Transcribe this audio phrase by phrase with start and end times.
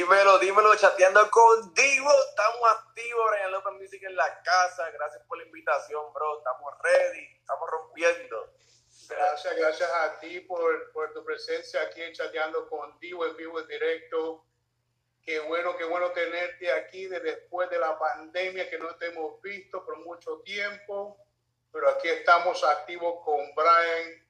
[0.00, 2.10] Dímelo, dímelo, chateando con Divo.
[2.30, 4.90] Estamos activos, Brian López Music en la casa.
[4.92, 6.38] Gracias por la invitación, bro.
[6.38, 8.50] Estamos ready, estamos rompiendo.
[9.10, 13.60] Gracias, gracias a ti por, por tu presencia aquí en Chateando con Divo en vivo
[13.60, 14.46] en directo.
[15.22, 19.42] Qué bueno, qué bueno tenerte aquí de después de la pandemia que no te hemos
[19.42, 21.18] visto por mucho tiempo.
[21.70, 24.29] Pero aquí estamos activos con Brian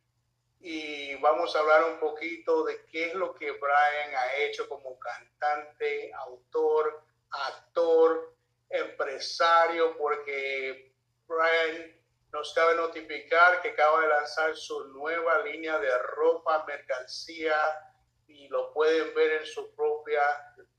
[0.61, 4.99] y vamos a hablar un poquito de qué es lo que Brian ha hecho como
[4.99, 8.35] cantante, autor, actor,
[8.69, 10.93] empresario, porque
[11.27, 11.97] Brian
[12.33, 17.57] nos cabe notificar que acaba de lanzar su nueva línea de ropa, mercancía,
[18.29, 20.21] y lo pueden ver en su propia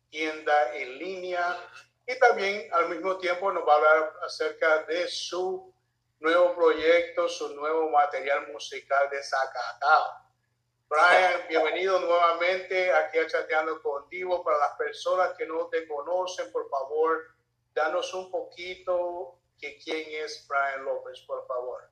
[0.09, 1.57] tienda en línea.
[2.05, 5.73] Y también al mismo tiempo nos va a hablar acerca de su
[6.21, 9.19] nuevo proyecto, su nuevo material musical de.
[10.87, 14.43] Brian, bienvenido nuevamente aquí a Chateando Contigo.
[14.43, 17.17] Para las personas que no te conocen, por favor,
[17.73, 21.89] danos un poquito que quién es Brian López, por favor.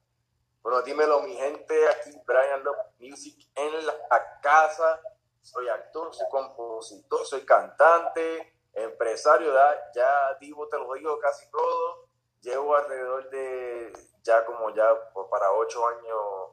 [0.61, 5.01] Bueno, dímelo, mi gente, aquí Brian López Music en la casa.
[5.41, 12.09] Soy actor, soy compositor, soy cantante, empresario, ya, ya Divo te lo digo casi todo.
[12.41, 14.87] Llevo alrededor de ya como ya
[15.29, 16.51] para ocho años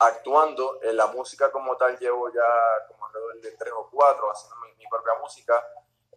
[0.00, 0.80] actuando.
[0.82, 4.86] En la música como tal llevo ya como alrededor de tres o cuatro haciendo mi,
[4.88, 5.54] propia música.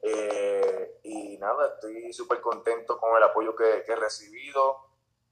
[0.02, 4.88] Eh, y nada, estoy súper contento con el apoyo que, he recibido.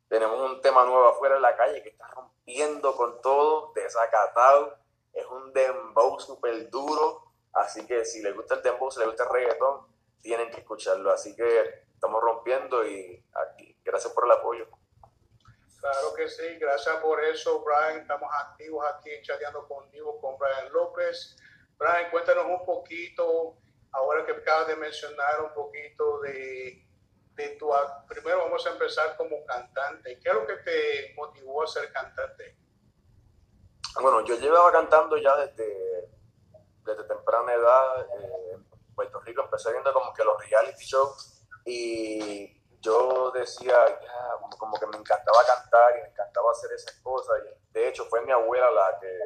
[0.08, 4.78] Tenemos un tema nuevo afuera en la calle que está rompiendo con todo, desacatado.
[5.14, 7.23] Es un dembow súper duro.
[7.54, 9.88] Así que si les gusta el dembow, si les gusta el reggaetón,
[10.22, 11.12] tienen que escucharlo.
[11.12, 14.67] Así que estamos rompiendo y aquí, gracias por el apoyo.
[15.82, 18.02] Claro que sí, gracias por eso, Brian.
[18.02, 21.36] Estamos activos aquí chateando contigo con Brian López.
[21.80, 23.58] Brian, cuéntanos un poquito,
[23.92, 26.86] ahora que acabas de mencionar un poquito de,
[27.34, 27.72] de tu...
[28.08, 30.20] Primero vamos a empezar como cantante.
[30.20, 32.55] ¿Qué es lo que te motivó a ser cantante?
[34.00, 36.11] Bueno, yo llevaba cantando ya desde,
[36.86, 38.02] desde temprana edad.
[38.02, 43.75] Eh, en Puerto Rico empecé viendo como que los reality shows y yo decía,
[44.58, 47.39] como que me encantaba cantar y me encantaba hacer esas cosas.
[47.45, 49.19] Y de hecho, fue mi abuela la que,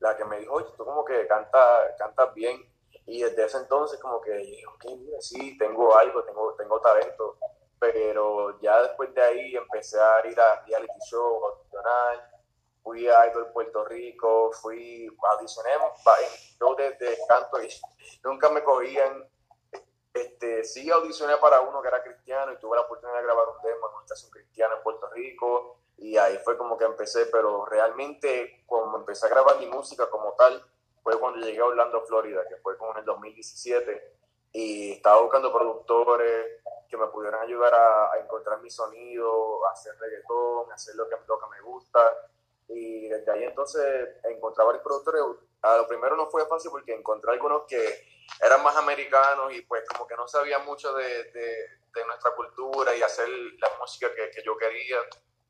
[0.00, 2.60] la que me dijo, oye, tú como que cantas canta bien.
[3.06, 4.84] Y desde ese entonces como que dije, ok,
[5.20, 7.38] sí, tengo algo, tengo, tengo talento.
[7.78, 12.30] Pero ya después de ahí empecé a ir a reality show, audicionar.
[12.82, 15.70] Fui a Idol Puerto Rico, fui, audicioné
[16.60, 17.68] yo desde canto y
[18.24, 19.28] nunca me cogían
[20.46, 23.62] este, sí audicioné para uno que era cristiano y tuve la oportunidad de grabar un
[23.62, 27.64] demo en una estación cristiana en Puerto Rico y ahí fue como que empecé, pero
[27.64, 30.62] realmente cuando empecé a grabar mi música como tal
[31.02, 34.16] fue cuando llegué a Orlando, Florida, que fue como en el 2017
[34.52, 40.70] y estaba buscando productores que me pudieran ayudar a, encontrar mi sonido, a hacer reggaetón,
[40.70, 42.00] a hacer lo que, lo que me gusta
[42.68, 45.22] y desde ahí entonces encontré varios productores.
[45.62, 49.84] A lo primero no fue fácil porque encontré algunos que eran más americanos y pues
[49.88, 54.42] como que no sabían mucho de, de, nuestra cultura y hacer la música que, que
[54.44, 54.98] yo quería,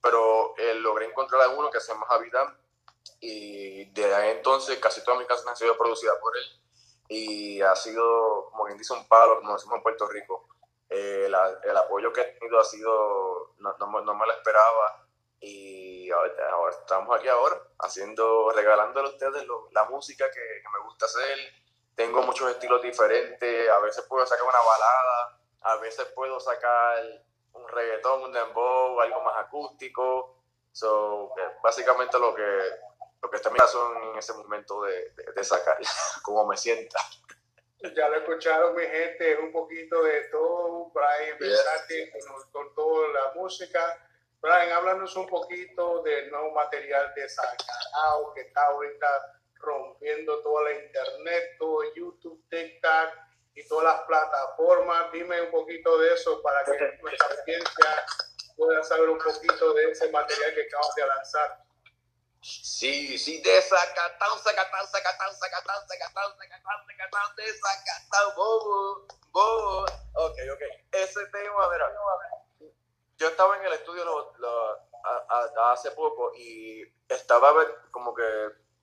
[0.01, 2.57] pero eh, logré encontrar a uno que se llama Javidán
[3.21, 6.45] y de ahí entonces casi todas mis canciones han sido producidas por él
[7.09, 10.49] y ha sido, como quien dice, un palo, como decimos en Puerto Rico.
[10.89, 15.07] Eh, el apoyo que he tenido ha sido, no, no, no me lo esperaba
[15.41, 21.07] y ahora, estamos aquí ahora haciendo, regalándole a ustedes la música que, que, me gusta
[21.07, 21.39] hacer.
[21.97, 27.03] Tengo muchos estilos diferentes, a veces puedo sacar una balada, a veces puedo sacar
[27.55, 30.37] un reggaetón, un dembow, algo más acústico.
[30.73, 32.61] So, básicamente lo que,
[33.23, 35.79] lo que está en mi caso en ese momento de, de, sacar,
[36.23, 37.01] como me sienta.
[37.81, 43.09] Ya lo escucharon mi gente, es un poquito de todo, Brian, versátil con, con toda
[43.09, 44.07] la música
[44.41, 50.73] Brian, háblanos un poquito del nuevo material de Zacatao que está ahorita rompiendo toda la
[50.73, 53.11] internet, todo YouTube, TikTok
[53.55, 55.13] y todas las plataformas.
[55.13, 58.07] Dime un poquito de eso para que nuestra audiencia
[58.57, 61.67] pueda saber un poquito de ese material que acabas de lanzar.
[62.41, 69.85] Sí, sí, de Zacatao, Zacatao, Zacatao, Zacatao, Zacatao, Zacatao, Zacatao, de Zacatao, bobo, bobo.
[70.15, 70.63] Ok, ok.
[70.93, 71.83] Ese tema, a a ver
[73.19, 74.05] yo estaba en el estudio
[75.73, 77.55] hace poco y estaba
[77.91, 78.23] como que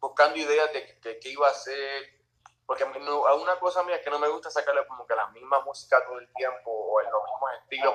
[0.03, 2.13] buscando ideas de qué iba a hacer,
[2.65, 5.61] porque a una cosa mía es que no me gusta sacarle como que la misma
[5.61, 7.93] música todo el tiempo o en los mismos estilos,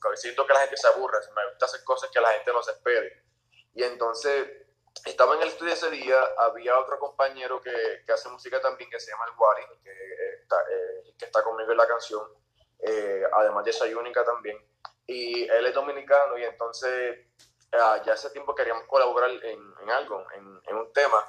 [0.00, 2.62] porque siento que la gente se aburre, me gusta hacer cosas que la gente no
[2.62, 3.24] se espere.
[3.74, 4.48] Y entonces
[5.04, 9.00] estaba en el estudio ese día, había otro compañero que, que hace música también que
[9.00, 12.28] se llama El Wari, que está, eh, que está conmigo en la canción,
[12.78, 14.56] eh, además de Soy Única también.
[15.06, 17.26] Y él es dominicano y entonces
[17.72, 21.24] ah, ya hace tiempo queríamos colaborar en, en algo, en, en, un tema.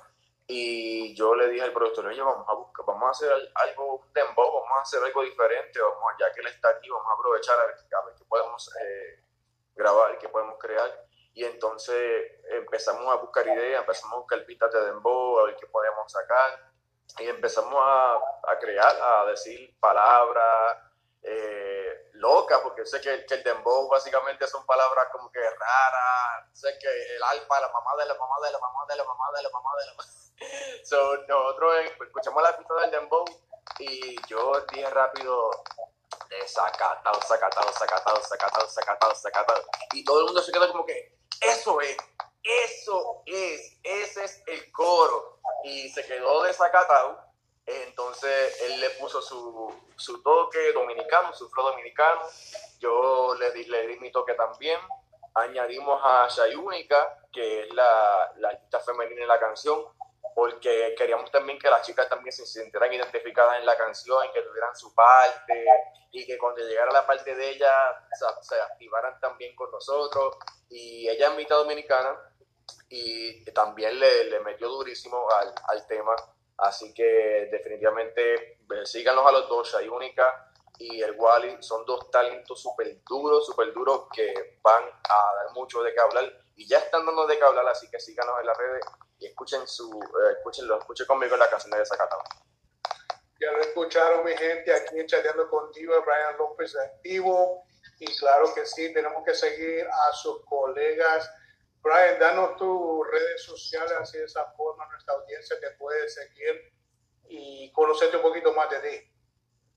[0.47, 4.61] Y yo le dije al productor, oye, vamos a buscar, vamos a hacer algo, dembow,
[4.61, 7.65] vamos a hacer algo diferente, vamos, ya que él está aquí, vamos a aprovechar a
[7.65, 7.75] ver,
[8.17, 9.23] qué podemos eh,
[9.75, 10.91] grabar, qué podemos crear.
[11.33, 15.65] Y entonces empezamos a buscar ideas, empezamos a buscar pistas de dembow, a ver qué
[15.67, 16.71] podíamos sacar.
[17.19, 20.77] Y empezamos a, a crear, a decir palabras
[21.23, 26.47] eh, locas, porque sé que, que, el dembow básicamente son palabras como que raras.
[26.53, 29.25] Sé que el alfa, la mamá de la mamá de la mamá de la mamá
[29.35, 30.03] de la mamá de la mamá.
[30.83, 33.25] so, nosotros escuchamos la pista del dembow
[33.79, 35.51] y yo dije rápido,
[36.29, 39.61] desacatado, sacatado, sacatado, sacatado, sacatado, sacatado.
[39.93, 41.97] Y todo el mundo se quedó como que, eso es,
[42.43, 45.39] eso es, ese es el coro.
[45.63, 47.32] Y se quedó desacatado.
[47.65, 52.21] Entonces él le puso su, su toque dominicano, su flow dominicano.
[52.79, 54.79] Yo le di, le di mi toque también.
[55.35, 59.83] Añadimos a Shayunica, que es la, la artista femenina en la canción,
[60.35, 64.75] porque queríamos también que las chicas también se sintieran identificadas en la canción, que tuvieran
[64.75, 65.65] su parte
[66.11, 67.71] y que cuando llegara la parte de ella
[68.41, 70.37] se, activaran también con nosotros.
[70.69, 72.15] Y ella es mitad dominicana
[72.89, 76.15] y también le, le metió durísimo al, al, tema.
[76.57, 82.09] Así que definitivamente eh, síganlos a los dos, hay Única y el Wally, son dos
[82.09, 86.79] talentos súper duros, súper duros que van a dar mucho de qué hablar y ya
[86.79, 88.85] están dando de qué hablar, así que síganos en las redes
[89.19, 92.21] y escuchen su, eh, escúchenlo, escuchen conmigo la canción de Desacatado.
[93.39, 97.65] Ya lo escucharon mi gente aquí en Chateando Contigo, Brian López activo
[97.99, 101.29] y claro que sí, tenemos que seguir a sus colegas.
[101.83, 106.73] Brian, danos tus redes sociales, así de esa forma nuestra audiencia te puede seguir
[107.27, 109.11] y conocerte un poquito más de ti.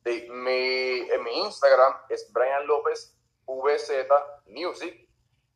[0.05, 4.07] Sí, mi, en mi Instagram es Brian López VZ
[4.47, 5.09] Music.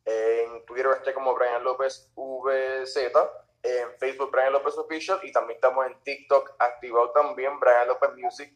[0.03, 2.97] En Twitter estoy como Brian López VZ
[3.63, 8.53] en Facebook Brian López Official y también estamos en TikTok activado también Brian López Music.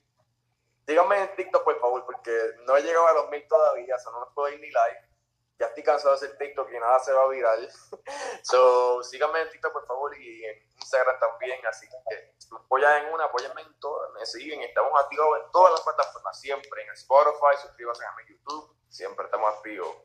[0.85, 2.31] Díganme en TikTok por favor porque
[2.65, 5.14] no he llegado a los mil todavía, o sea, no nos puedo ir ni live.
[5.57, 7.69] Ya estoy cansado de hacer TikTok y nada se va a viral.
[8.43, 13.25] so, síganme en TikTok por favor y en Instagram también, así que apoyan en una,
[13.25, 18.05] apóyenme en todas, me siguen, estamos activos en todas las plataformas, siempre en Spotify, suscríbanse
[18.05, 19.95] a mi YouTube, siempre estamos activos.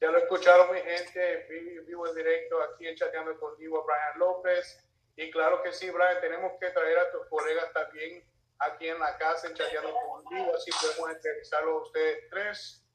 [0.00, 1.46] Ya lo escucharon mi gente,
[1.86, 4.84] vivo en directo aquí en Chateando contigo, Brian López.
[5.16, 8.24] Y claro que sí, Brian, tenemos que traer a tus colegas también
[8.60, 12.87] aquí en la casa en Chateando contigo, así podemos entrevistarlos a ustedes tres.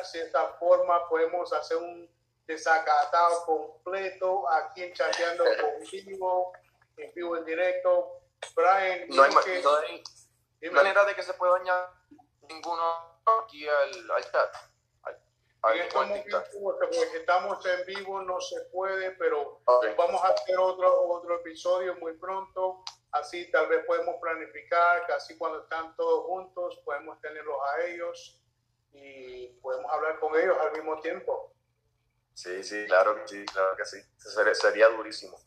[0.00, 2.08] Así de esta forma podemos hacer un
[2.46, 6.52] desacatado completo aquí en Chateando contigo,
[6.96, 8.18] en vivo en directo.
[8.54, 12.18] Brian, no hay, que, no hay manera de que se pueda añadir
[12.48, 14.56] ninguno aquí al, al chat.
[15.64, 19.60] En estamos en vivo, no se puede, pero
[19.96, 22.82] vamos a hacer otro, otro episodio muy pronto.
[23.12, 28.41] Así tal vez podemos planificar, que así cuando están todos juntos podemos tenerlos a ellos
[28.92, 31.52] y podemos hablar con ellos al mismo tiempo.
[32.34, 33.98] Sí, sí, claro que sí, claro que sí.
[34.16, 35.38] Sería, sería durísimo.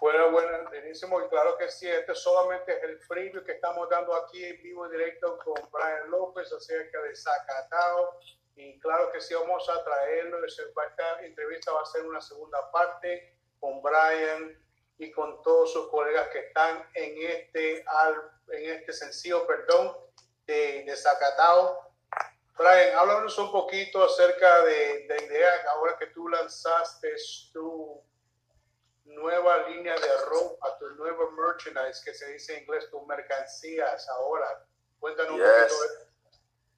[0.00, 1.20] Bueno, bueno, buenísimo.
[1.22, 4.88] Y claro que sí, este solamente es el preview que estamos dando aquí en vivo
[4.88, 8.18] directo con Brian López acerca de Zacatao
[8.56, 10.44] y claro que sí, vamos a traerlo.
[10.44, 14.62] Esta entrevista va a ser una segunda parte con Brian
[14.98, 19.96] y con todos sus colegas que están en este, en este sencillo, perdón,
[20.46, 21.83] de, de Zacatao.
[22.56, 27.14] Brian, háblanos un poquito acerca de, de idea ahora que tú lanzaste
[27.52, 28.00] tu
[29.04, 34.64] nueva línea de ropa, tu nuevo merchandise que se dice en inglés, tus mercancías ahora.
[35.00, 36.04] Cuéntanos un poquito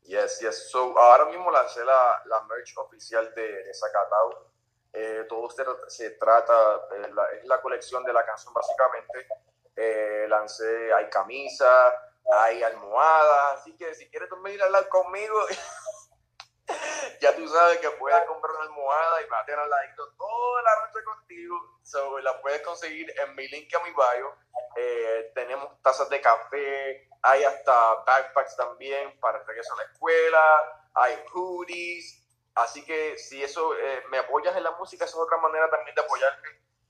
[0.07, 0.71] Yes, yes.
[0.71, 4.53] So, ahora mismo lancé la, la merch oficial de, de Zacatau.
[4.93, 9.27] Eh, todo usted se trata, eh, la, es la colección de la canción básicamente.
[9.75, 11.93] Eh, lancé, hay camisa,
[12.35, 15.47] hay almohadas, así que si quieres venir a hablar conmigo,
[17.21, 20.63] ya tú sabes que puedes comprar una almohada y va a tener al ladito toda
[20.63, 21.79] la noche contigo.
[21.83, 24.35] So, la puedes conseguir en mi link a mi bio.
[24.77, 30.89] Eh, tenemos tazas de café, hay hasta backpacks también para el regreso a la escuela,
[30.95, 32.23] hay hoodies.
[32.55, 35.95] Así que si eso eh, me apoyas en la música, esa es otra manera también
[35.95, 36.49] de apoyarte.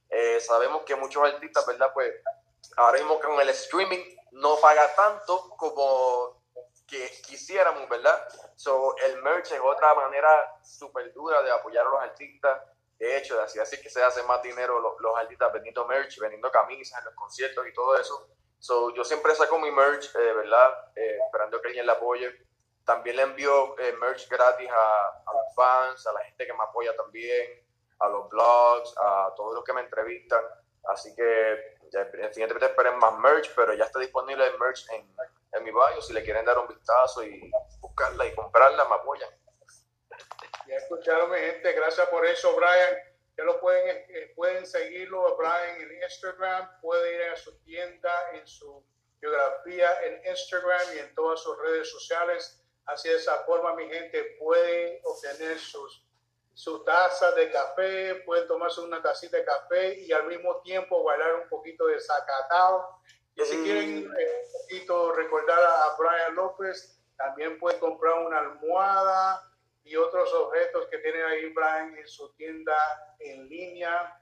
[0.09, 1.91] Eh, sabemos que muchos artistas, ¿verdad?
[1.93, 2.15] Pues
[2.77, 6.43] ahora mismo con el streaming no paga tanto como
[6.87, 8.29] que quisiéramos, ¿verdad?
[8.55, 12.63] So, el merch es otra manera súper dura de apoyar a los artistas.
[12.99, 16.51] De hecho, así, así que se hace más dinero los, los artistas vendiendo merch, vendiendo
[16.51, 18.29] camisas en los conciertos y todo eso.
[18.59, 20.93] So, yo siempre saco mi merch, eh, ¿verdad?
[20.95, 22.47] Eh, esperando que alguien la apoye.
[22.85, 26.63] También le envío eh, merch gratis a, a, los fans, a la gente que me
[26.63, 27.67] apoya también,
[27.99, 30.43] a los blogs, a todos los que me entrevistan.
[30.89, 32.55] Así que ya, el siguiente
[32.99, 35.15] más merch, pero ya está disponible el merch en,
[35.53, 36.01] en mi bio.
[36.01, 37.51] Si le quieren dar un vistazo y
[37.81, 39.31] buscarla y comprarla, me apoyan.
[40.67, 41.73] Ya escucharon, mi gente.
[41.73, 42.97] Gracias por eso, Brian.
[43.37, 46.81] Ya lo pueden, eh, pueden seguirlo Brian en Instagram.
[46.81, 48.85] Puede ir a su tienda, en su
[49.21, 52.63] biografía en Instagram y en todas sus redes sociales.
[52.87, 56.06] Así de esa forma, mi gente puede obtener sus
[56.57, 61.35] su taza de café, pueden tomarse una tacita de café y al mismo tiempo bailar
[61.35, 63.03] un poquito de zacatao.
[63.35, 69.53] Y si quieren eh, un poquito recordar a Brian López, también pueden comprar una almohada
[69.85, 72.75] y otros objetos que tiene ahí Brian en su tienda
[73.19, 74.19] en línea.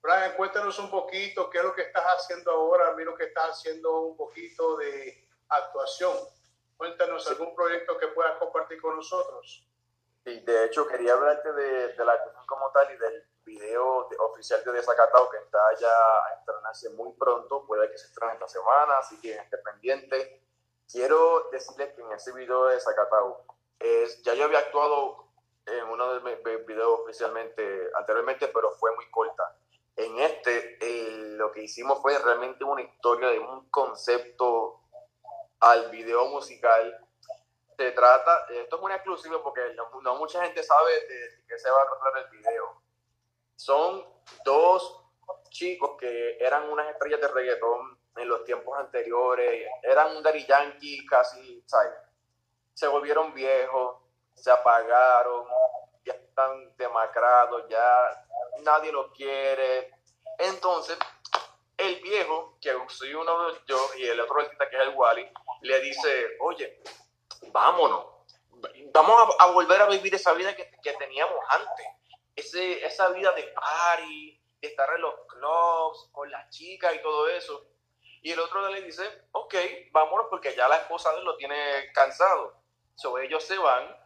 [0.00, 2.94] Brian, cuéntanos un poquito qué es lo que estás haciendo ahora.
[2.94, 6.16] Miro que estás haciendo un poquito de actuación.
[6.76, 9.66] Cuéntanos algún proyecto que puedas compartir con nosotros.
[10.24, 14.62] Y de hecho quería hablarte de, de la actuación como tal y del video oficial
[14.64, 18.98] de Desacatado que está ya a estrenarse muy pronto, puede que se estrene esta semana,
[18.98, 20.42] así que esté pendiente.
[20.90, 23.44] Quiero decirles que en ese video de Desacatado,
[23.78, 25.26] es, ya yo había actuado
[25.66, 29.56] en uno de mis videos oficialmente anteriormente, pero fue muy corta.
[29.96, 30.78] En este,
[31.36, 34.80] lo que hicimos fue realmente una historia de un concepto
[35.60, 37.06] al video musical
[37.76, 41.82] se trata, esto es muy exclusivo porque no, mucha gente sabe de qué se va
[41.82, 42.82] a tratar el video.
[43.56, 44.04] Son
[44.44, 45.04] dos
[45.50, 51.06] chicos que eran unas estrellas de reggaetón en los tiempos anteriores, eran un Daddy Yankee
[51.06, 51.92] casi, ¿sabes?
[52.74, 53.96] Se volvieron viejos,
[54.34, 55.46] se apagaron,
[56.04, 58.26] ya están demacrados, ya
[58.60, 59.92] nadie los quiere.
[60.38, 60.98] Entonces,
[61.76, 65.28] el viejo, que soy uno de yo y el otro que es el Wally,
[65.62, 66.82] le dice, oye,
[67.50, 68.06] vámonos.
[68.92, 71.86] Vamos a, volver a vivir esa vida que, que teníamos antes.
[72.36, 77.28] Ese, esa vida de party, de estar en los clubs, con las chicas y todo
[77.28, 77.66] eso.
[78.22, 79.54] Y el otro le dice, ok,
[79.90, 82.62] vámonos porque ya la esposa de él lo tiene cansado.
[82.94, 83.96] So, ellos se van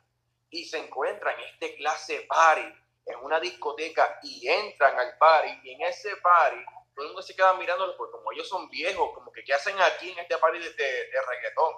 [0.49, 2.67] y se encuentran en este clase party,
[3.05, 6.65] en una discoteca, y entran al party, y en ese party,
[6.95, 9.79] todo el mundo se queda mirándolos, porque como ellos son viejos, como que ¿qué hacen
[9.83, 11.75] aquí en este party de, de, de reggaetón?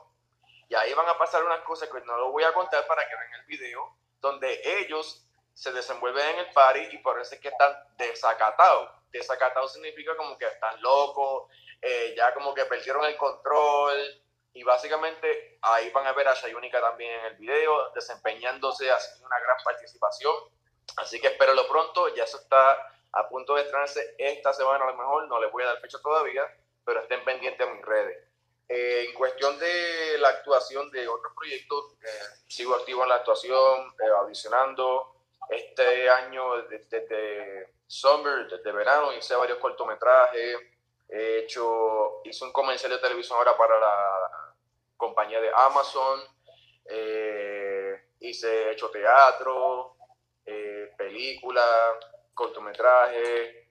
[0.69, 3.15] Y ahí van a pasar unas cosas que no lo voy a contar para que
[3.15, 7.49] vean el video, donde ellos se desenvuelven en el party y por eso es que
[7.49, 8.91] están desacatados.
[9.11, 13.97] Desacatados significa como que están locos, eh, ya como que perdieron el control.
[14.53, 19.41] Y básicamente ahí van a ver a Shayunika también en el video, desempeñándose, haciendo una
[19.41, 20.35] gran participación.
[20.97, 22.77] Así que espérenlo pronto, ya eso está
[23.13, 25.99] a punto de estrenarse esta semana a lo mejor, no les voy a dar fecha
[26.03, 26.43] todavía,
[26.85, 28.28] pero estén pendientes a mis redes.
[28.69, 33.95] Eh, en cuestión de la actuación de otros proyectos, eh, sigo activo en la actuación,
[34.05, 35.15] eh, audicionando.
[35.49, 40.59] Este año, desde, summer, desde verano, hice varios cortometrajes.
[41.09, 44.55] He hecho, hice un comercial de televisión ahora para la
[44.97, 46.21] compañía de Amazon.
[48.21, 49.97] hice, he hecho teatro,
[50.99, 51.97] películas,
[52.35, 53.69] cortometrajes.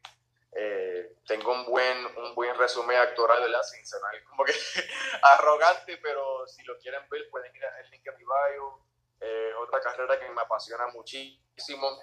[0.54, 3.62] Eh, tengo un buen, un buen resumen actoral, ¿verdad?
[3.62, 4.54] Sin sonar como que
[5.22, 8.80] arrogante, pero si lo quieren ver, pueden ir al link en mi bio.
[9.20, 12.00] Eh, otra carrera que me apasiona muchísimo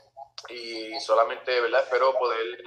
[0.50, 1.84] y solamente, ¿verdad?
[1.84, 2.62] Espero poder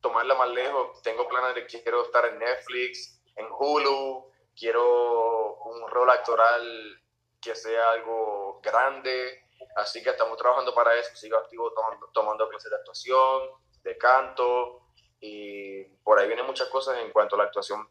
[0.00, 1.02] tomarla más lejos.
[1.02, 7.02] Tengo planes de que quiero estar en Netflix, en Hulu, quiero un rol actoral
[7.42, 11.14] que sea algo grande, así que estamos trabajando para eso.
[11.14, 13.50] Sigo activo tomando, tomando clases de actuación,
[13.82, 14.83] de canto,
[15.26, 17.88] y por ahí vienen muchas cosas en cuanto a la actuación,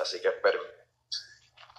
[0.00, 0.60] así que espero.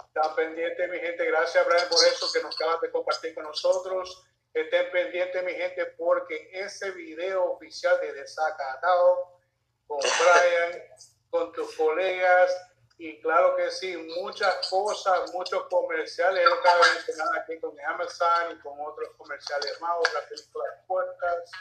[0.07, 1.25] Están pendientes, mi gente.
[1.25, 4.25] Gracias, Brian, por eso que nos acabas de compartir con nosotros.
[4.53, 9.39] Estén pendientes, mi gente, porque ese video oficial de Desacatado
[9.85, 10.81] con Brian,
[11.29, 12.49] con tus colegas,
[12.97, 16.41] y claro que sí, muchas cosas, muchos comerciales.
[16.41, 21.51] Yo acabo de mencionar aquí con Amazon y con otros comerciales más, otras películas puertas.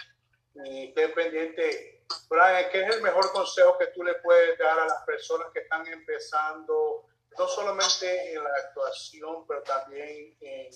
[0.55, 1.98] Y estén pendientes
[2.29, 5.61] Brian, ¿qué es el mejor consejo que tú le puedes dar a las personas que
[5.61, 7.07] están empezando,
[7.39, 10.71] no solamente en la actuación, pero también en,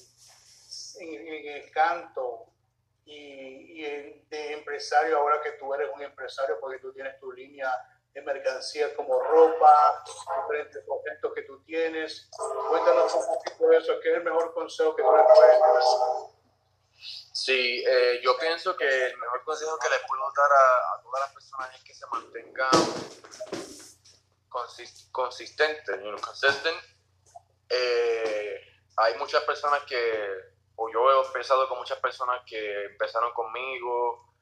[1.01, 2.47] el canto
[3.05, 7.71] y, de empresario, ahora que tú eres un empresario, porque tú tienes tu línea
[8.15, 12.31] de mercancía como ropa, diferentes objetos que tú tienes?
[12.69, 16.42] Cuéntanos un poquito de eso, ¿qué es el mejor consejo que tú le puedes dar?
[17.33, 21.33] Sí, eh, yo pienso que el mejor consejo que le puedo dar a, todas las
[21.33, 22.71] personas es que se mantengan
[25.11, 26.77] consistente, you know, consistent.
[27.69, 28.61] Eh,
[28.97, 30.29] hay muchas personas que,
[30.77, 34.33] o yo he empezado con muchas personas que empezaron conmigo,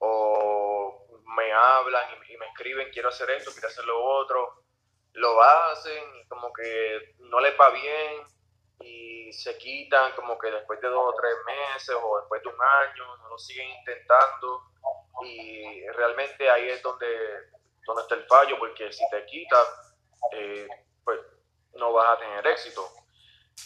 [0.00, 1.06] o
[1.36, 4.64] me hablan y, me escriben, quiero hacer esto, quiero hacer lo otro,
[5.12, 8.37] lo hacen y como que no les va bien
[8.80, 12.60] y se quitan como que después de dos o tres meses o después de un
[12.60, 14.62] año, no lo siguen intentando
[15.22, 17.50] y realmente ahí es donde,
[17.86, 19.96] donde está el fallo, porque si te quitas,
[20.32, 20.68] eh,
[21.04, 21.20] pues
[21.74, 22.88] no vas a tener éxito.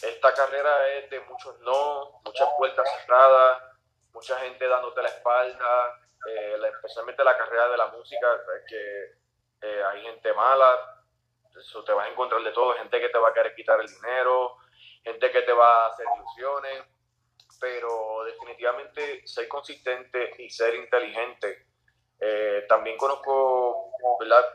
[0.01, 3.63] Esta carrera es de muchos no, muchas puertas cerradas,
[4.11, 8.27] mucha gente dándote la espalda, eh, especialmente la carrera de la música,
[8.67, 9.13] que
[9.61, 11.05] eh, hay gente mala,
[11.57, 13.87] eso te vas a encontrar de todo, gente que te va a querer quitar el
[13.87, 14.57] dinero,
[15.03, 16.83] gente que te va a hacer ilusiones,
[17.59, 21.67] pero definitivamente ser consistente y ser inteligente.
[22.19, 24.45] Eh, también conozco, ¿verdad?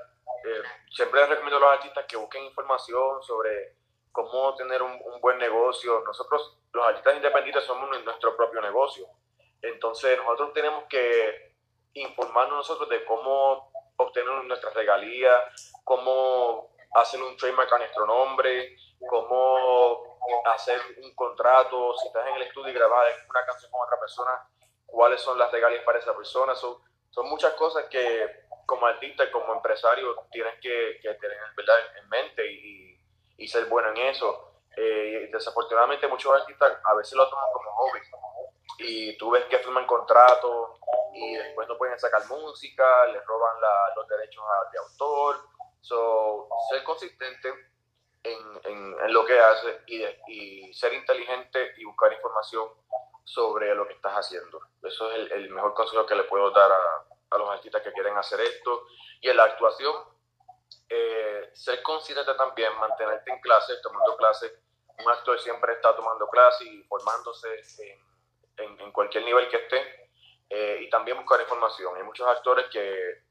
[0.45, 3.77] Eh, siempre les recomiendo a los artistas que busquen información sobre
[4.13, 6.01] cómo tener un, buen negocio.
[6.05, 9.07] Nosotros, los artistas independientes, somos nuestro propio negocio.
[9.63, 11.57] Entonces, nosotros tenemos que
[11.95, 18.77] informarnos nosotros de cómo obtener nuestras regalías, cómo hacer un trademark a nuestro nombre,
[19.09, 23.99] cómo hacer un contrato, si estás en el estudio y grabas una canción con otra
[23.99, 24.49] persona,
[24.87, 26.55] cuáles son las regalías para esa persona.
[26.55, 26.77] Son,
[27.11, 31.77] son muchas cosas que como artista y como empresario tienes que, tener ¿verdad?
[31.97, 33.01] en mente y,
[33.39, 34.61] y, ser bueno en eso.
[34.77, 38.01] Eh, desafortunadamente muchos artistas a veces lo toman como hobby
[38.79, 40.79] y tú ves que firman contratos
[41.13, 43.57] y después no pueden sacar música, les roban
[43.97, 45.37] los derechos de autor.
[45.81, 47.53] So, ser consistente
[48.23, 52.69] en, lo que hace y, y, ser inteligente y buscar información
[53.25, 54.61] sobre lo que estás haciendo.
[54.83, 58.17] Eso es el, mejor consejo que le puedo dar a, a, los artistas que quieren
[58.17, 58.87] hacer esto.
[59.21, 59.95] Y en la actuación,
[60.89, 64.53] eh, ser consistente también, mantenerte en clase, tomando clases.
[64.99, 67.63] Un actor siempre está tomando clases y formándose
[68.59, 70.11] en, en, cualquier nivel que esté.
[70.51, 71.97] Eh, y también buscar información.
[71.97, 73.23] Hay muchos actores que,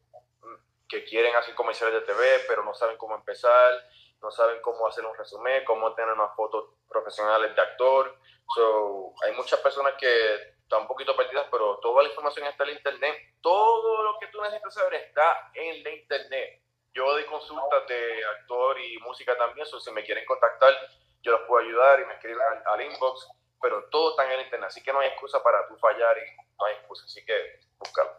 [0.88, 3.74] que quieren hacer comerciales de TV, pero no saben cómo empezar
[4.22, 8.18] no saben cómo hacer un resumen, cómo tener unas fotos profesionales de actor.
[8.56, 12.70] So, hay muchas personas que están un poquito perdidas, pero toda la información está en
[12.72, 13.16] el internet.
[13.42, 16.62] Todo lo que tú necesitas saber está en el internet.
[16.94, 20.74] Yo doy consultas de actor y música también, so, si me quieren contactar,
[21.22, 23.28] yo los puedo ayudar y me escriben al, inbox,
[23.62, 26.36] pero todo está en el internet, así que no hay excusa para tú fallar y
[26.58, 28.12] no hay excusa, así que búscalo.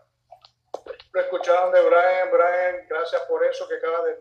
[1.13, 4.17] Lo escucharon de Brian, Brian, gracias por eso que acaba de,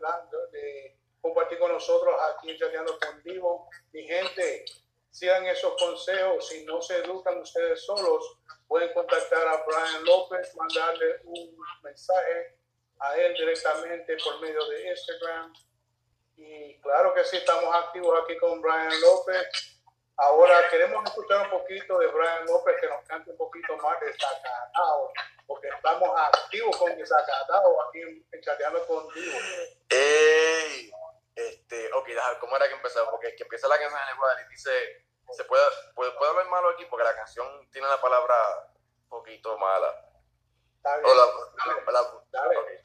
[0.51, 0.96] de
[1.27, 3.69] compartir con nosotros aquí en Chateando con Vivo.
[3.91, 4.65] Mi gente,
[5.11, 6.47] sigan esos consejos.
[6.47, 8.37] Si no se educan ustedes solos,
[8.67, 12.57] pueden contactar a Brian López, mandarle un mensaje
[12.99, 15.53] a él directamente por medio de Instagram.
[16.37, 19.73] Y claro que sí, estamos activos aquí con Brian López.
[20.17, 24.07] Ahora queremos escuchar un poquito de Brian López que nos cante un poquito más de
[24.07, 25.11] Desacatado,
[25.45, 29.37] porque estamos activos con Desacatado aquí en Chateando contigo.
[29.89, 30.16] ¡Ey!
[32.39, 33.09] ¿Cómo era que empezaba?
[33.09, 35.63] Porque que empieza la canción en el y dice, ¿se puede,
[35.95, 36.85] puede, puede, hablar malo aquí?
[36.85, 38.35] Porque la canción tiene una palabra
[39.03, 39.93] un poquito mala.
[41.03, 41.25] Hola,
[42.31, 42.83] dale,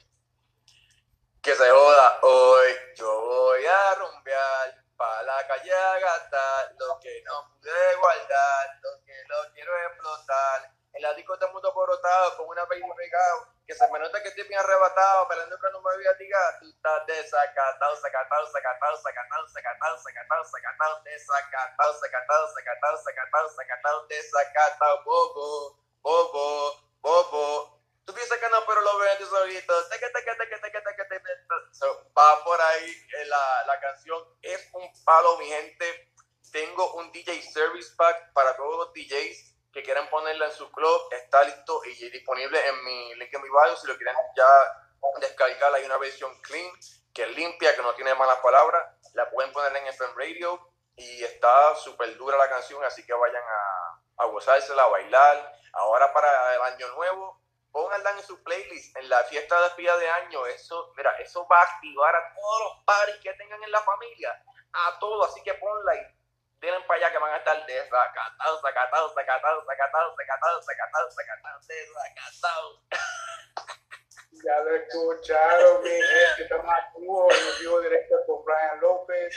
[1.41, 7.23] Que se joda hoy, yo voy a rumbear para la calle a gastar lo que
[7.25, 10.73] no pude guardar, lo que no quiero explotar.
[10.93, 14.29] En la disco está mundo porotado, con una baby pegado que se me nota que
[14.29, 21.99] estoy bien arrebatado, peleando con tú estás desacatado, sacatado, sacatado, sacatado, sacatado, sacatado, sacatado, desacatado,
[21.99, 27.81] sacatado, sacatado, sacatado, sacatado, desacatado, bobo, bobo, bobo.
[28.05, 29.89] Tú piensas que no, pero lo ves en tus ojitos.
[32.19, 34.23] Va por ahí la, la canción.
[34.43, 36.13] Es un palo, mi gente.
[36.53, 41.09] Tengo un DJ Service Pack para todos los DJs que quieran ponerla en su club,
[41.13, 43.77] está listo y disponible en mi link en mi bio.
[43.77, 44.47] Si lo quieren ya
[45.21, 46.71] descargar, hay una versión clean,
[47.13, 48.85] que es limpia, que no tiene malas palabras.
[49.15, 53.43] La pueden poner en FM Radio y está súper dura la canción, así que vayan
[53.43, 55.53] a, a gozársela, a bailar.
[55.73, 60.11] Ahora para el año nuevo, pónganla en su playlist, en la fiesta de despedida de
[60.11, 60.47] año.
[60.47, 64.45] Eso, mira, eso va a activar a todos los padres que tengan en la familia,
[64.75, 65.31] a todos.
[65.31, 66.22] Así que ponla y
[66.63, 72.81] tienen para allá que van a estar desacatados, sacatados, sacatados, sacatados, sacatados, sacatados, sacatados, desacatados.
[74.45, 79.37] Ya lo escucharon, mi gente, estamos activos en vivo directo con Brian López.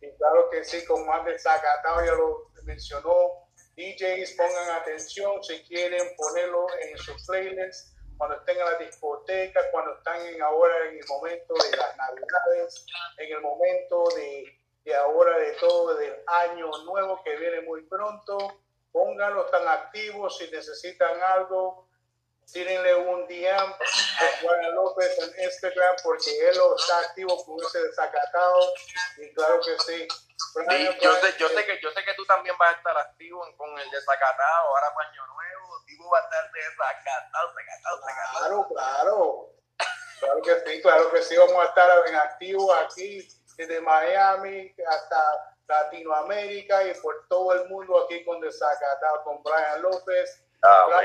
[0.00, 3.48] Y claro que sí, con más desacatado, ya lo mencionó.
[3.74, 9.94] DJs, pongan atención si quieren ponerlo en su playlist cuando estén en la discoteca cuando
[9.94, 12.86] están en ahora en el momento de las navidades,
[13.18, 18.60] en el momento de, de ahora de todo, del año nuevo que viene muy pronto.
[18.92, 21.88] Pónganlos tan activos si necesitan algo.
[22.52, 27.82] Tírenle un DM a Juan López en Instagram porque él lo está activo con ese
[27.82, 28.74] desacatado.
[29.16, 30.06] Y claro que sí.
[31.00, 33.70] yo, sé, yo, sé que, yo sé que tú también vas a estar activo con
[33.78, 35.80] el desacatado ahora para Año Nuevo.
[35.86, 38.38] Digo, va a estar desacatado, desacatado, desacatado.
[38.38, 39.50] Claro, claro.
[40.20, 41.36] Claro que sí, claro que sí.
[41.38, 48.04] Vamos a estar en activo aquí desde Miami hasta Latinoamérica y por todo el mundo
[48.04, 50.42] aquí con Desacatado, con Brian López.
[50.62, 51.00] Ah,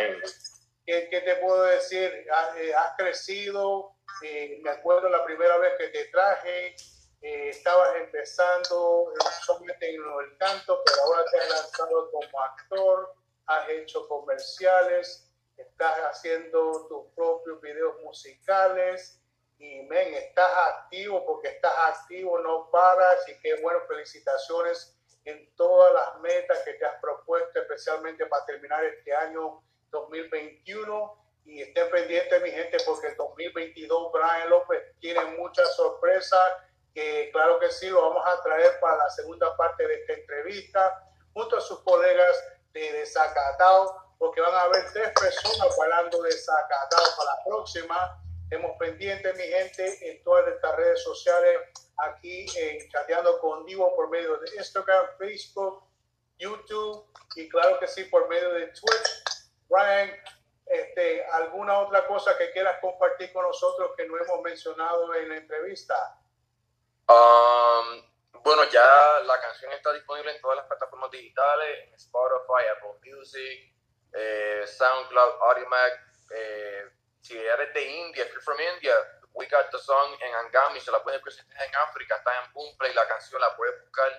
[0.85, 2.27] ¿qué, ¿qué, te puedo decir?
[2.31, 3.95] Has, eh, crecido.
[4.23, 6.75] Eh, me acuerdo la primera vez que te traje,
[7.21, 9.13] eh, estabas empezando
[9.45, 13.13] solamente en el canto, pero ahora te has lanzado como actor,
[13.45, 19.18] has hecho comerciales, estás haciendo tus propios videos musicales
[19.59, 25.93] y men, estás activo porque estás activo, no paras y qué bueno, felicitaciones en todas
[25.93, 32.41] las metas que te has propuesto, especialmente para terminar este año 2021 y estén pendientes
[32.41, 36.53] mi gente porque el 2022 Brian López tiene muchas sorpresas
[36.93, 41.11] que claro que sí lo vamos a traer para la segunda parte de esta entrevista
[41.33, 47.03] junto a sus colegas de Desacatado porque van a haber tres personas hablando de Desacatado
[47.17, 53.39] para la próxima Estemos pendientes, mi gente, en todas estas redes sociales, aquí en Chateando
[53.39, 55.83] con Divo por medio de Instagram, Facebook,
[56.39, 59.51] YouTube y claro que sí, por medio de Twitch.
[59.69, 60.11] Brian,
[60.65, 65.37] este, ¿alguna otra cosa que quieras compartir con nosotros que no hemos mencionado en la
[65.37, 66.19] entrevista?
[67.07, 68.01] Um,
[68.41, 73.75] bueno, ya la canción está disponible en todas las plataformas digitales, Spotify, Apple Music,
[74.11, 75.93] eh, SoundCloud, Audiomack,
[76.31, 78.93] eh, si eres de India, if you're from India,
[79.33, 82.93] we got the song en Angami, se la puedes presentar en África, está en Boomplay,
[82.93, 84.11] la canción la puedes buscar,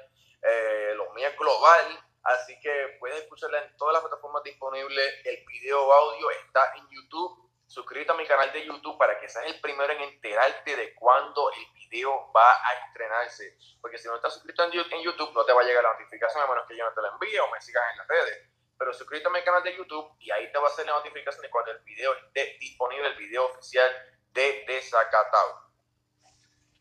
[0.42, 5.44] eh, lo mío es global, así que puedes escucharla en todas las plataformas disponibles, el
[5.46, 9.60] video audio está en YouTube, suscríbete a mi canal de YouTube para que seas el
[9.60, 14.64] primero en enterarte de cuándo el video va a estrenarse, porque si no estás suscrito
[14.64, 17.02] en YouTube no te va a llegar la notificación a menos que yo no te
[17.02, 18.49] la envíe o me sigas en las redes
[18.80, 21.42] pero suscríbete a mi canal de YouTube y ahí te va a hacer la notificación
[21.42, 23.90] de cuando el video esté disponible, el video oficial
[24.32, 25.68] de Desacatado.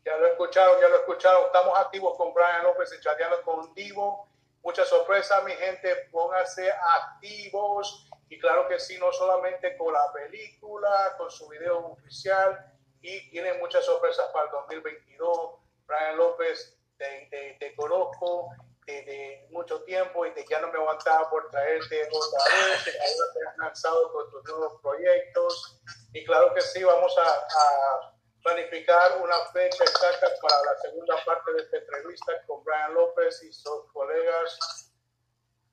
[0.02, 1.44] Ya lo escucharon, ya lo escucharon.
[1.44, 4.26] Estamos activos con Brian López en Chateando con Divo.
[4.62, 6.08] Mucha sorpresa, mi gente.
[6.10, 8.08] Pónganse activos.
[8.30, 12.78] Y claro que sí, no solamente con la película, con su video oficial.
[13.02, 15.50] Y tiene muchas sorpresas para el 2022.
[15.86, 18.54] Brian López, te, te conozco
[18.90, 23.56] de, mucho tiempo y de ya no me aguantaba por traerte otra vez, te has
[23.58, 25.80] lanzado con tus nuevos proyectos.
[26.12, 31.52] Y claro que sí, vamos a, a planificar una fecha exacta para la segunda parte
[31.52, 34.90] de esta entrevista con Brian López y sus colegas,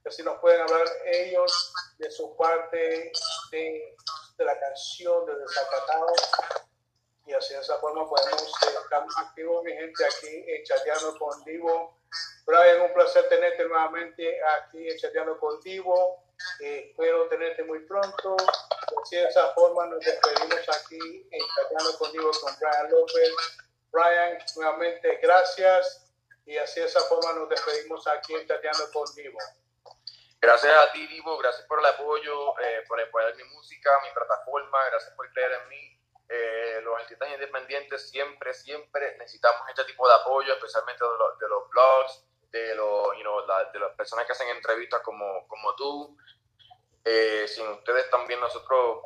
[0.09, 3.11] si nos pueden hablar ellos de su parte
[3.51, 3.95] de,
[4.37, 6.13] de la canción de Desacatado.
[7.25, 11.43] Y así de esa forma podemos estar más activos, mi gente, aquí en Chateando con
[11.43, 11.96] Divo
[12.47, 16.23] Brian, un placer tenerte nuevamente aquí Chateando contigo.
[16.61, 18.37] Eh, espero tenerte muy pronto.
[19.03, 23.33] Así de esa forma nos despedimos aquí en Chateando contigo con Brian López.
[23.91, 26.09] Brian, nuevamente gracias.
[26.45, 29.37] Y así de esa forma nos despedimos aquí en Chateando contigo.
[30.39, 31.37] Gracias a ti, Divo.
[31.39, 34.85] Gracias por el apoyo, eh, por apoyar mi música, mi plataforma.
[34.85, 35.99] Gracias por creer en mí.
[36.29, 41.47] Eh, los artistas independientes siempre, siempre necesitamos este tipo de apoyo, especialmente de los, de
[41.49, 43.41] los blogs, de, los, you know,
[43.73, 46.17] de las personas que hacen entrevistas como, como tú.
[47.03, 49.01] Eh, sin ustedes también nosotros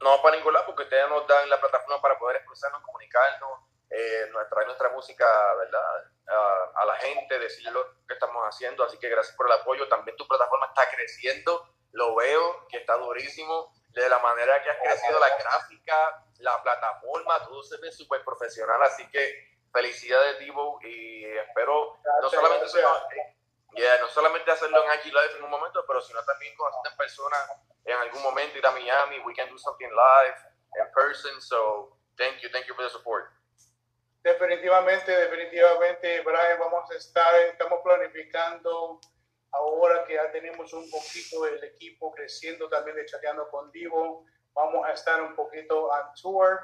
[0.00, 3.60] no vamos para ningún lado porque ustedes nos dan la plataforma para poder expresarnos, comunicarnos,
[3.90, 5.80] eh, traer nuestra música ¿verdad?
[6.26, 8.84] A, a, la gente, decirle lo que estamos haciendo.
[8.84, 9.88] Así que gracias por el apoyo.
[9.88, 13.72] También tu plataforma está creciendo, lo veo que está durísimo.
[13.90, 18.82] De la manera que has crecido la gráfica, la plataforma, todo se ve súper profesional.
[18.82, 22.66] Así que felicidades, Divo, y espero no, solamente
[24.00, 27.36] no solamente hacerlo en IG Live en un momento, pero sino también conocerte en persona
[27.84, 30.36] en algún momento, ir a Miami, we can do something live,
[30.78, 33.30] in person, so thank you, thank you for the support.
[34.22, 39.00] Definitivamente, definitivamente, Brian, vamos a estar, estamos planificando
[39.50, 44.86] ahora que ya tenemos un poquito el equipo creciendo también de chateando con Divo, vamos
[44.86, 46.60] a estar un poquito on tour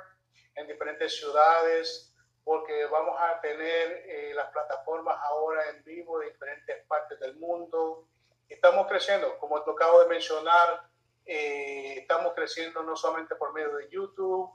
[0.55, 2.10] en diferentes ciudades,
[2.45, 8.07] porque vamos a tener eh, las plataformas ahora en vivo de diferentes partes del mundo.
[8.49, 10.89] Estamos creciendo, como te acabo de mencionar,
[11.25, 14.51] eh, estamos creciendo no solamente por medio de YouTube,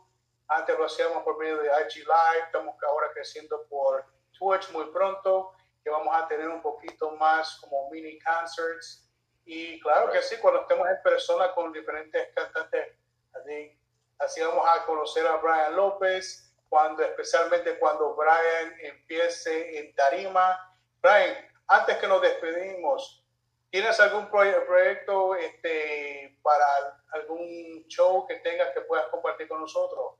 [0.47, 4.05] Antes lo hacíamos por medio de IG Live, estamos ahora creciendo por
[4.37, 9.09] Twitch muy pronto, que vamos a tener un poquito más como mini concerts.
[9.45, 12.95] Y claro que sí, cuando estemos en persona con diferentes cantantes,
[13.33, 13.79] así,
[14.19, 20.77] así vamos a conocer a Brian López, cuando, especialmente cuando Brian empiece en Tarima.
[21.01, 21.35] Brian,
[21.67, 23.23] antes que nos despedimos,
[23.69, 26.65] ¿tienes algún proyecto este, para
[27.11, 30.15] algún show que tengas que puedas compartir con nosotros?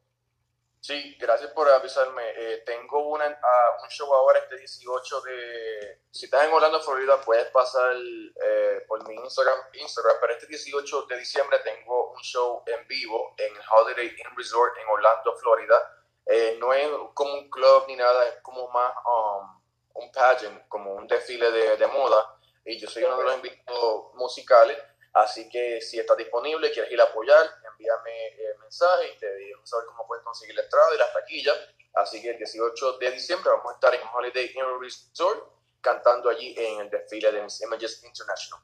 [0.86, 2.22] Sí, gracias por avisarme.
[2.36, 6.02] Eh, tengo una, uh, un show ahora este 18 de...
[6.12, 11.08] Si estás en Orlando, Florida, puedes pasar eh, por mi Instagram, Instagram, pero este 18
[11.08, 15.95] de diciembre tengo un show en vivo en Holiday Inn Resort en Orlando, Florida.
[16.26, 19.62] Eh, no es como un club ni nada, es como más um,
[19.94, 22.40] un pageant, como un desfile de, de moda.
[22.66, 24.78] Y yo soy uno de los invitados musicales.
[25.14, 29.66] Así que si estás disponible, quieres ir a apoyar, envíame eh, mensaje y te digo
[29.66, 31.58] saber cómo puedes conseguir la entrada y las taquillas.
[31.94, 36.54] Así que el 18 de diciembre vamos a estar en Holiday Inn Resort cantando allí
[36.58, 38.62] en el desfile de Miss Images International.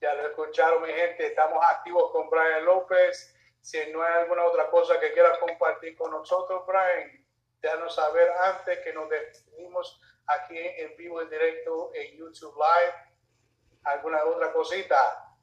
[0.00, 1.26] Ya lo escucharon, mi gente.
[1.26, 3.34] Estamos activos con Brian López.
[3.68, 7.22] Si no hay alguna otra cosa que quieras compartir con nosotros, Brian,
[7.60, 12.94] déjanos saber antes que nos despedimos aquí en vivo en directo en YouTube Live
[13.84, 15.34] ¿Alguna otra cosita?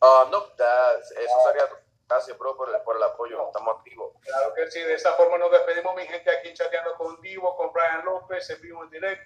[0.00, 1.68] Uh, no, eso sería
[2.08, 3.46] Gracias, bro, por, por, el apoyo.
[3.48, 4.14] Estamos activos.
[4.22, 4.80] Claro que sí.
[4.80, 8.62] De esa forma nos despedimos, mi gente, aquí chateando con Divo, con Brian López, en
[8.62, 9.16] vivo en directo.